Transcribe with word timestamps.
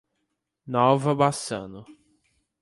Nova 0.75 1.13
Bassano 1.13 1.85